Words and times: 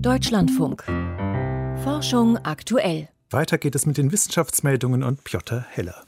Deutschlandfunk. 0.00 0.84
Forschung 1.82 2.38
aktuell. 2.38 3.08
Weiter 3.30 3.58
geht 3.58 3.74
es 3.74 3.86
mit 3.86 3.96
den 3.96 4.12
Wissenschaftsmeldungen 4.12 5.02
und 5.02 5.24
Piotr 5.24 5.64
Heller. 5.70 6.04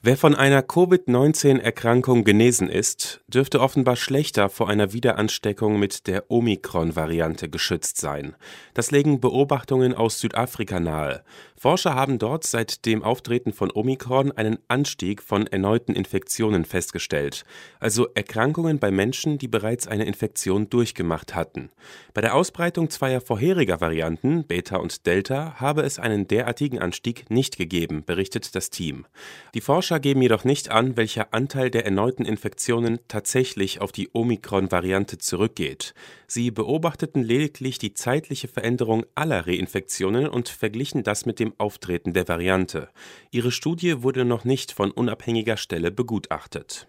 Wer 0.00 0.16
von 0.16 0.36
einer 0.36 0.62
Covid-19-Erkrankung 0.62 2.22
genesen 2.22 2.68
ist, 2.68 3.20
dürfte 3.26 3.60
offenbar 3.60 3.96
schlechter 3.96 4.48
vor 4.48 4.68
einer 4.68 4.92
Wiederansteckung 4.92 5.76
mit 5.76 6.06
der 6.06 6.30
Omikron-Variante 6.30 7.48
geschützt 7.48 7.96
sein. 7.96 8.36
Das 8.74 8.92
legen 8.92 9.20
Beobachtungen 9.20 9.94
aus 9.94 10.20
Südafrika 10.20 10.78
nahe. 10.78 11.24
Forscher 11.56 11.96
haben 11.96 12.20
dort 12.20 12.46
seit 12.46 12.86
dem 12.86 13.02
Auftreten 13.02 13.52
von 13.52 13.72
Omikron 13.72 14.30
einen 14.30 14.58
Anstieg 14.68 15.20
von 15.20 15.48
erneuten 15.48 15.96
Infektionen 15.96 16.64
festgestellt, 16.64 17.44
also 17.80 18.06
Erkrankungen 18.14 18.78
bei 18.78 18.92
Menschen, 18.92 19.38
die 19.38 19.48
bereits 19.48 19.88
eine 19.88 20.04
Infektion 20.04 20.70
durchgemacht 20.70 21.34
hatten. 21.34 21.70
Bei 22.14 22.20
der 22.20 22.36
Ausbreitung 22.36 22.90
zweier 22.90 23.20
vorheriger 23.20 23.80
Varianten, 23.80 24.44
Beta 24.44 24.76
und 24.76 25.06
Delta, 25.06 25.54
habe 25.56 25.82
es 25.82 25.98
einen 25.98 26.28
derartigen 26.28 26.78
Anstieg 26.78 27.28
nicht 27.28 27.56
gegeben, 27.56 28.04
berichtet 28.06 28.54
das 28.54 28.70
Team. 28.70 29.06
Die 29.54 29.60
Forscher 29.60 29.87
geben 29.96 30.20
jedoch 30.20 30.44
nicht 30.44 30.70
an, 30.70 30.98
welcher 30.98 31.32
Anteil 31.32 31.70
der 31.70 31.86
erneuten 31.86 32.26
Infektionen 32.26 33.00
tatsächlich 33.08 33.80
auf 33.80 33.92
die 33.92 34.10
Omikron-Variante 34.12 35.16
zurückgeht. 35.16 35.94
Sie 36.26 36.50
beobachteten 36.50 37.22
lediglich 37.22 37.78
die 37.78 37.94
zeitliche 37.94 38.46
Veränderung 38.46 39.06
aller 39.14 39.46
Reinfektionen 39.46 40.28
und 40.28 40.50
verglichen 40.50 41.02
das 41.02 41.24
mit 41.24 41.40
dem 41.40 41.54
Auftreten 41.56 42.12
der 42.12 42.28
Variante. 42.28 42.90
Ihre 43.30 43.50
Studie 43.50 44.02
wurde 44.02 44.26
noch 44.26 44.44
nicht 44.44 44.72
von 44.72 44.90
unabhängiger 44.90 45.56
Stelle 45.56 45.90
begutachtet. 45.90 46.86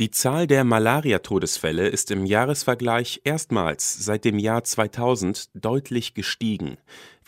Die 0.00 0.12
Zahl 0.12 0.46
der 0.46 0.62
Malaria-Todesfälle 0.62 1.88
ist 1.88 2.12
im 2.12 2.24
Jahresvergleich 2.24 3.22
erstmals 3.24 4.04
seit 4.04 4.24
dem 4.24 4.38
Jahr 4.38 4.62
2000 4.62 5.50
deutlich 5.54 6.14
gestiegen. 6.14 6.76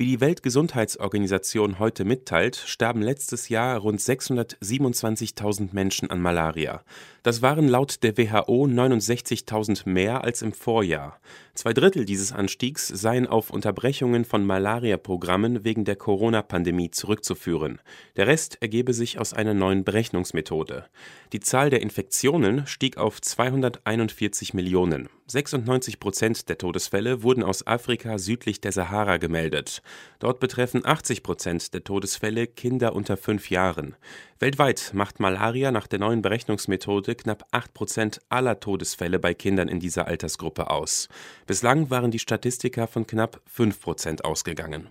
Wie 0.00 0.06
die 0.06 0.20
Weltgesundheitsorganisation 0.22 1.78
heute 1.78 2.06
mitteilt, 2.06 2.56
starben 2.56 3.02
letztes 3.02 3.50
Jahr 3.50 3.76
rund 3.76 4.00
627.000 4.00 5.74
Menschen 5.74 6.08
an 6.08 6.22
Malaria. 6.22 6.82
Das 7.22 7.42
waren 7.42 7.68
laut 7.68 8.02
der 8.02 8.16
WHO 8.16 8.64
69.000 8.64 9.86
mehr 9.86 10.24
als 10.24 10.40
im 10.40 10.54
Vorjahr. 10.54 11.20
Zwei 11.52 11.74
Drittel 11.74 12.06
dieses 12.06 12.32
Anstiegs 12.32 12.88
seien 12.88 13.26
auf 13.26 13.50
Unterbrechungen 13.50 14.24
von 14.24 14.46
Malaria-Programmen 14.46 15.64
wegen 15.64 15.84
der 15.84 15.96
Corona-Pandemie 15.96 16.90
zurückzuführen. 16.90 17.78
Der 18.16 18.26
Rest 18.26 18.56
ergebe 18.62 18.94
sich 18.94 19.18
aus 19.18 19.34
einer 19.34 19.52
neuen 19.52 19.84
Berechnungsmethode. 19.84 20.86
Die 21.34 21.40
Zahl 21.40 21.68
der 21.68 21.82
Infektionen 21.82 22.66
stieg 22.66 22.96
auf 22.96 23.20
241 23.20 24.54
Millionen. 24.54 25.10
96 25.30 26.00
Prozent 26.00 26.48
der 26.48 26.58
Todesfälle 26.58 27.22
wurden 27.22 27.44
aus 27.44 27.64
Afrika 27.64 28.18
südlich 28.18 28.60
der 28.60 28.72
Sahara 28.72 29.18
gemeldet. 29.18 29.80
Dort 30.18 30.40
betreffen 30.40 30.84
80 30.84 31.22
Prozent 31.22 31.72
der 31.72 31.84
Todesfälle 31.84 32.48
Kinder 32.48 32.96
unter 32.96 33.16
fünf 33.16 33.48
Jahren. 33.48 33.94
Weltweit 34.40 34.90
macht 34.92 35.20
Malaria 35.20 35.70
nach 35.70 35.86
der 35.86 36.00
neuen 36.00 36.20
Berechnungsmethode 36.20 37.14
knapp 37.14 37.46
8 37.52 37.72
Prozent 37.72 38.20
aller 38.28 38.58
Todesfälle 38.58 39.20
bei 39.20 39.32
Kindern 39.32 39.68
in 39.68 39.78
dieser 39.78 40.08
Altersgruppe 40.08 40.68
aus. 40.68 41.08
Bislang 41.46 41.90
waren 41.90 42.10
die 42.10 42.18
Statistiker 42.18 42.88
von 42.88 43.06
knapp 43.06 43.40
5 43.46 43.80
Prozent 43.80 44.24
ausgegangen. 44.24 44.90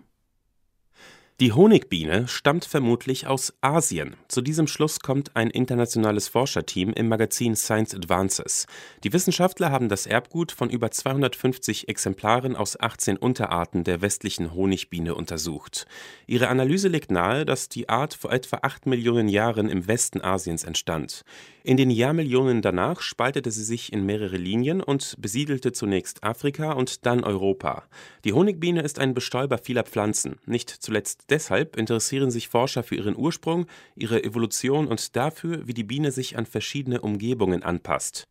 Die 1.40 1.54
Honigbiene 1.54 2.28
stammt 2.28 2.66
vermutlich 2.66 3.26
aus 3.26 3.54
Asien. 3.62 4.18
Zu 4.28 4.42
diesem 4.42 4.68
Schluss 4.68 5.00
kommt 5.00 5.38
ein 5.38 5.50
internationales 5.50 6.28
Forscherteam 6.28 6.92
im 6.92 7.08
Magazin 7.08 7.56
Science 7.56 7.95
Advances. 7.95 8.68
Die 9.06 9.14
Wissenschaftler 9.14 9.72
haben 9.72 9.88
das 9.88 10.06
Erbgut 10.06 10.52
von 10.52 10.70
über 10.70 10.92
250 10.92 11.88
Exemplaren 11.88 12.58
aus 12.58 12.78
18 12.78 13.16
Unterarten 13.16 13.86
der 13.86 14.02
westlichen 14.02 14.54
Honigbiene 14.54 15.16
untersucht. 15.16 15.86
Ihre 16.28 16.50
Analyse 16.50 16.90
legt 16.90 17.10
nahe, 17.10 17.45
dass 17.45 17.70
die 17.70 17.88
Art 17.88 18.16
vor 18.16 18.34
etwa 18.34 18.60
8 18.62 18.86
Millionen 18.86 19.30
Jahren 19.30 19.70
im 19.70 19.88
Westen 19.88 20.20
Asiens 20.20 20.66
entstand. 20.66 21.23
In 21.64 21.78
den 21.78 21.89
Jahrmillionen 21.89 22.61
danach 22.61 22.99
spaltete 22.99 23.52
sie 23.52 23.64
sich 23.64 23.94
in 23.94 24.05
mehrere 24.05 24.38
Linien 24.38 24.82
und 24.82 25.16
besiedelte 25.20 25.72
zunächst 25.72 26.22
Afrika 26.23 26.73
und 26.73 27.05
dann 27.05 27.23
Europa. 27.23 27.83
Die 28.26 28.33
Honigbiene 28.33 28.82
ist 28.82 28.99
ein 28.99 29.14
Bestäuber 29.14 29.58
vieler 29.58 29.83
Pflanzen, 29.83 30.38
nicht 30.45 30.70
zuletzt 30.70 31.29
deshalb 31.30 31.76
interessieren 31.76 32.32
sich 32.32 32.48
Forscher 32.50 32.84
für 32.84 32.95
ihren 32.95 33.16
Ursprung, 33.16 33.67
ihre 33.95 34.23
Evolution 34.23 34.88
und 34.88 35.16
dafür, 35.16 35.67
wie 35.67 35.73
die 35.73 35.84
Biene 35.84 36.12
sich 36.12 36.38
an 36.38 36.45
verschiedene 36.45 37.02
Umgebungen 37.02 37.64
anpasst. 37.64 38.26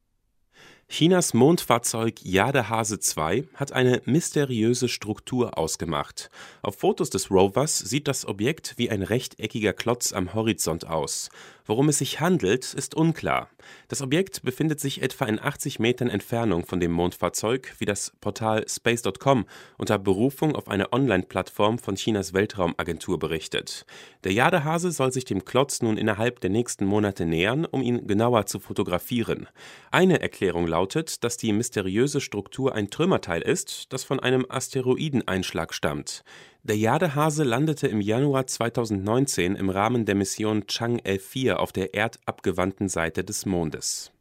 Chinas 0.90 1.34
Mondfahrzeug 1.34 2.14
Jadehase 2.22 2.98
2 2.98 3.44
hat 3.52 3.72
eine 3.72 4.00
mysteriöse 4.06 4.88
Struktur 4.88 5.58
ausgemacht. 5.58 6.30
Auf 6.62 6.78
Fotos 6.78 7.10
des 7.10 7.30
Rovers 7.30 7.78
sieht 7.78 8.08
das 8.08 8.24
Objekt 8.24 8.72
wie 8.78 8.88
ein 8.88 9.02
rechteckiger 9.02 9.74
Klotz 9.74 10.14
am 10.14 10.32
Horizont 10.32 10.86
aus. 10.86 11.28
Worum 11.68 11.90
es 11.90 11.98
sich 11.98 12.18
handelt, 12.18 12.72
ist 12.72 12.94
unklar. 12.94 13.50
Das 13.88 14.00
Objekt 14.00 14.42
befindet 14.42 14.80
sich 14.80 15.02
etwa 15.02 15.26
in 15.26 15.38
80 15.38 15.78
Metern 15.78 16.08
Entfernung 16.08 16.64
von 16.64 16.80
dem 16.80 16.92
Mondfahrzeug, 16.92 17.74
wie 17.76 17.84
das 17.84 18.14
Portal 18.22 18.66
Space.com 18.66 19.44
unter 19.76 19.98
Berufung 19.98 20.56
auf 20.56 20.68
eine 20.68 20.94
Online-Plattform 20.94 21.78
von 21.78 21.96
Chinas 21.96 22.32
Weltraumagentur 22.32 23.18
berichtet. 23.18 23.84
Der 24.24 24.32
Jadehase 24.32 24.92
soll 24.92 25.12
sich 25.12 25.26
dem 25.26 25.44
Klotz 25.44 25.82
nun 25.82 25.98
innerhalb 25.98 26.40
der 26.40 26.48
nächsten 26.48 26.86
Monate 26.86 27.26
nähern, 27.26 27.66
um 27.66 27.82
ihn 27.82 28.06
genauer 28.06 28.46
zu 28.46 28.60
fotografieren. 28.60 29.46
Eine 29.90 30.22
Erklärung 30.22 30.66
lautet, 30.66 31.22
dass 31.22 31.36
die 31.36 31.52
mysteriöse 31.52 32.22
Struktur 32.22 32.74
ein 32.74 32.88
Trümmerteil 32.88 33.42
ist, 33.42 33.92
das 33.92 34.04
von 34.04 34.20
einem 34.20 34.46
Asteroideneinschlag 34.48 35.74
stammt. 35.74 36.24
Der 36.62 36.76
Jadehase 36.76 37.44
landete 37.44 37.86
im 37.88 38.00
Januar 38.00 38.46
2019 38.46 39.54
im 39.54 39.70
Rahmen 39.70 40.04
der 40.04 40.14
Mission 40.14 40.64
Chang'e 40.64 41.18
4 41.18 41.60
auf 41.60 41.72
der 41.72 41.94
erdabgewandten 41.94 42.88
Seite 42.88 43.24
des 43.24 43.46
Mondes. 43.46 44.12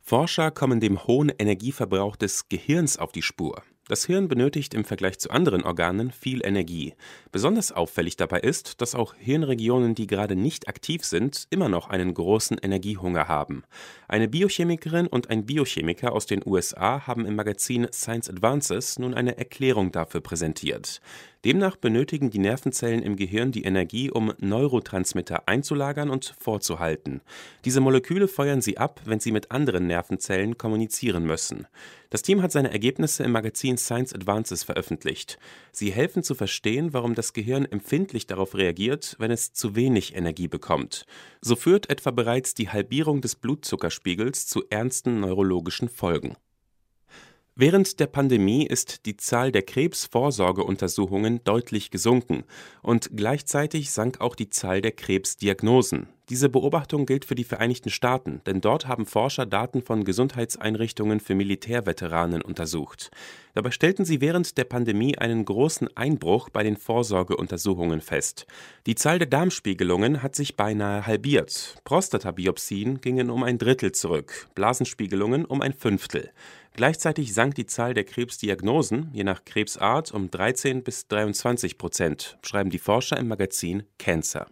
Forscher 0.00 0.50
kommen 0.50 0.80
dem 0.80 1.06
hohen 1.06 1.30
Energieverbrauch 1.30 2.16
des 2.16 2.48
Gehirns 2.48 2.98
auf 2.98 3.10
die 3.10 3.22
Spur. 3.22 3.62
Das 3.86 4.06
Hirn 4.06 4.28
benötigt 4.28 4.72
im 4.72 4.84
Vergleich 4.84 5.18
zu 5.18 5.30
anderen 5.30 5.62
Organen 5.62 6.10
viel 6.10 6.40
Energie. 6.42 6.94
Besonders 7.32 7.70
auffällig 7.70 8.16
dabei 8.16 8.40
ist, 8.40 8.80
dass 8.80 8.94
auch 8.94 9.14
Hirnregionen, 9.18 9.94
die 9.94 10.06
gerade 10.06 10.36
nicht 10.36 10.68
aktiv 10.68 11.04
sind, 11.04 11.46
immer 11.50 11.68
noch 11.68 11.90
einen 11.90 12.14
großen 12.14 12.56
Energiehunger 12.56 13.28
haben. 13.28 13.62
Eine 14.08 14.28
Biochemikerin 14.28 15.06
und 15.06 15.28
ein 15.28 15.44
Biochemiker 15.44 16.12
aus 16.12 16.24
den 16.24 16.40
USA 16.46 17.06
haben 17.06 17.26
im 17.26 17.36
Magazin 17.36 17.86
Science 17.92 18.30
Advances 18.30 18.98
nun 18.98 19.12
eine 19.12 19.36
Erklärung 19.36 19.92
dafür 19.92 20.22
präsentiert. 20.22 21.02
Demnach 21.44 21.76
benötigen 21.76 22.30
die 22.30 22.38
Nervenzellen 22.38 23.02
im 23.02 23.16
Gehirn 23.16 23.52
die 23.52 23.64
Energie, 23.64 24.10
um 24.10 24.32
Neurotransmitter 24.38 25.46
einzulagern 25.46 26.08
und 26.08 26.34
vorzuhalten. 26.40 27.20
Diese 27.66 27.80
Moleküle 27.80 28.28
feuern 28.28 28.62
sie 28.62 28.78
ab, 28.78 29.02
wenn 29.04 29.20
sie 29.20 29.30
mit 29.30 29.50
anderen 29.50 29.86
Nervenzellen 29.86 30.56
kommunizieren 30.56 31.26
müssen. 31.26 31.66
Das 32.08 32.22
Team 32.22 32.40
hat 32.40 32.50
seine 32.50 32.70
Ergebnisse 32.70 33.24
im 33.24 33.32
Magazin 33.32 33.76
Science 33.76 34.14
Advances 34.14 34.64
veröffentlicht. 34.64 35.38
Sie 35.70 35.92
helfen 35.92 36.22
zu 36.22 36.34
verstehen, 36.34 36.94
warum 36.94 37.14
das 37.14 37.34
Gehirn 37.34 37.66
empfindlich 37.66 38.26
darauf 38.26 38.54
reagiert, 38.54 39.16
wenn 39.18 39.30
es 39.30 39.52
zu 39.52 39.76
wenig 39.76 40.16
Energie 40.16 40.48
bekommt. 40.48 41.04
So 41.42 41.56
führt 41.56 41.90
etwa 41.90 42.10
bereits 42.10 42.54
die 42.54 42.70
Halbierung 42.70 43.20
des 43.20 43.34
Blutzuckerspiegels 43.34 44.46
zu 44.46 44.64
ernsten 44.70 45.20
neurologischen 45.20 45.90
Folgen. 45.90 46.36
Während 47.56 48.00
der 48.00 48.08
Pandemie 48.08 48.66
ist 48.66 49.06
die 49.06 49.16
Zahl 49.16 49.52
der 49.52 49.62
Krebsvorsorgeuntersuchungen 49.62 51.44
deutlich 51.44 51.92
gesunken 51.92 52.42
und 52.82 53.10
gleichzeitig 53.14 53.92
sank 53.92 54.20
auch 54.20 54.34
die 54.34 54.50
Zahl 54.50 54.80
der 54.80 54.90
Krebsdiagnosen. 54.90 56.08
Diese 56.30 56.48
Beobachtung 56.48 57.06
gilt 57.06 57.26
für 57.26 57.36
die 57.36 57.44
Vereinigten 57.44 57.90
Staaten, 57.90 58.40
denn 58.46 58.60
dort 58.60 58.88
haben 58.88 59.06
Forscher 59.06 59.46
Daten 59.46 59.82
von 59.82 60.04
Gesundheitseinrichtungen 60.04 61.20
für 61.20 61.36
Militärveteranen 61.36 62.42
untersucht. 62.42 63.10
Dabei 63.52 63.70
stellten 63.70 64.04
sie 64.04 64.20
während 64.20 64.58
der 64.58 64.64
Pandemie 64.64 65.16
einen 65.18 65.44
großen 65.44 65.96
Einbruch 65.96 66.48
bei 66.48 66.64
den 66.64 66.76
Vorsorgeuntersuchungen 66.76 68.00
fest. 68.00 68.46
Die 68.86 68.96
Zahl 68.96 69.18
der 69.18 69.28
Darmspiegelungen 69.28 70.22
hat 70.22 70.34
sich 70.34 70.56
beinahe 70.56 71.06
halbiert. 71.06 71.76
Prostatabiopsien 71.84 73.00
gingen 73.00 73.30
um 73.30 73.44
ein 73.44 73.58
Drittel 73.58 73.92
zurück, 73.92 74.48
Blasenspiegelungen 74.56 75.44
um 75.44 75.60
ein 75.60 75.74
Fünftel. 75.74 76.30
Gleichzeitig 76.76 77.32
sank 77.32 77.54
die 77.54 77.66
Zahl 77.66 77.94
der 77.94 78.02
Krebsdiagnosen 78.02 79.10
je 79.12 79.22
nach 79.22 79.44
Krebsart 79.44 80.10
um 80.10 80.28
13 80.28 80.82
bis 80.82 81.06
23 81.06 81.78
Prozent, 81.78 82.36
schreiben 82.42 82.70
die 82.70 82.78
Forscher 82.78 83.16
im 83.16 83.28
Magazin 83.28 83.84
Cancer. 83.96 84.48